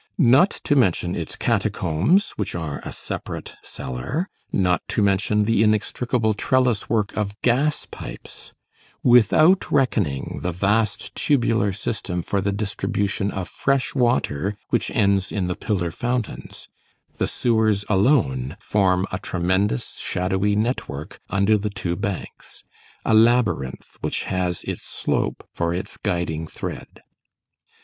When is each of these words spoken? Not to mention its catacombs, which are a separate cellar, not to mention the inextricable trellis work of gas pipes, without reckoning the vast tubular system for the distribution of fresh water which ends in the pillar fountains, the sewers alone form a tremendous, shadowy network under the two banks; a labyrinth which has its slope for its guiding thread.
Not 0.17 0.49
to 0.63 0.75
mention 0.75 1.13
its 1.13 1.35
catacombs, 1.35 2.31
which 2.31 2.55
are 2.55 2.81
a 2.83 2.91
separate 2.91 3.53
cellar, 3.61 4.29
not 4.51 4.81
to 4.87 5.03
mention 5.03 5.43
the 5.43 5.61
inextricable 5.61 6.33
trellis 6.33 6.89
work 6.89 7.15
of 7.15 7.39
gas 7.43 7.85
pipes, 7.85 8.51
without 9.03 9.71
reckoning 9.71 10.39
the 10.41 10.51
vast 10.51 11.13
tubular 11.13 11.71
system 11.71 12.23
for 12.23 12.41
the 12.41 12.51
distribution 12.51 13.29
of 13.29 13.47
fresh 13.47 13.93
water 13.93 14.57
which 14.69 14.89
ends 14.89 15.31
in 15.31 15.45
the 15.45 15.55
pillar 15.55 15.91
fountains, 15.91 16.67
the 17.17 17.27
sewers 17.27 17.85
alone 17.87 18.57
form 18.59 19.05
a 19.11 19.19
tremendous, 19.19 19.97
shadowy 19.99 20.55
network 20.55 21.19
under 21.29 21.59
the 21.59 21.69
two 21.69 21.95
banks; 21.95 22.63
a 23.05 23.13
labyrinth 23.13 23.97
which 24.01 24.23
has 24.23 24.63
its 24.63 24.81
slope 24.81 25.47
for 25.53 25.71
its 25.75 25.95
guiding 25.97 26.47
thread. 26.47 27.03